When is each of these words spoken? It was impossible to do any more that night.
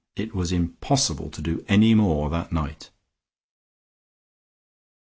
It 0.15 0.33
was 0.33 0.51
impossible 0.51 1.29
to 1.29 1.43
do 1.43 1.63
any 1.69 1.93
more 1.93 2.27
that 2.31 2.51
night. 2.51 2.89